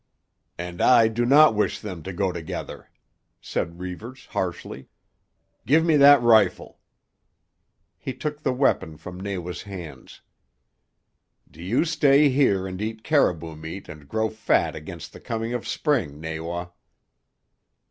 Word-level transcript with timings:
"And 0.57 0.81
I 0.81 1.07
do 1.09 1.27
not 1.27 1.53
wish 1.53 1.79
them 1.79 2.01
to 2.01 2.11
go 2.11 2.31
together," 2.31 2.89
said 3.39 3.79
Reivers 3.79 4.25
harshly. 4.25 4.87
"Give 5.67 5.85
me 5.85 5.95
that 5.95 6.23
rifle." 6.23 6.79
He 7.99 8.11
took 8.15 8.41
the 8.41 8.51
weapon 8.51 8.97
from 8.97 9.19
Nawa's 9.19 9.61
hands. 9.61 10.21
"Do 11.51 11.61
you 11.61 11.85
stay 11.85 12.29
here 12.29 12.65
and 12.65 12.81
eat 12.81 13.03
caribou 13.03 13.55
meat 13.55 13.87
and 13.87 14.09
grow 14.09 14.29
fat 14.29 14.75
against 14.75 15.13
the 15.13 15.19
coming 15.19 15.53
of 15.53 15.67
Spring, 15.67 16.19
Nawa." 16.19 16.71